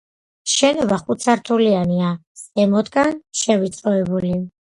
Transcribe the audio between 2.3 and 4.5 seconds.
ზემოთკენ შევიწროებული.